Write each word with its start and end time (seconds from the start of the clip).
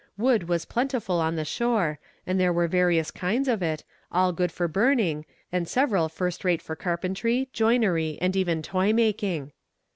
Wood 0.17 0.49
was 0.49 0.65
plentiful 0.65 1.19
on 1.19 1.35
the 1.35 1.45
shore, 1.45 1.99
and 2.25 2.39
there 2.39 2.51
were 2.51 2.67
various 2.67 3.11
kinds 3.11 3.47
of 3.47 3.61
it, 3.61 3.83
all 4.11 4.33
good 4.33 4.51
for 4.51 4.67
burning, 4.67 5.27
and 5.51 5.67
several 5.69 6.09
first 6.09 6.43
rate 6.43 6.59
for 6.63 6.75
carpentery, 6.75 7.49
joinery, 7.53 8.17
and 8.19 8.35
even 8.35 8.63
toy 8.63 8.93
making. 8.93 9.51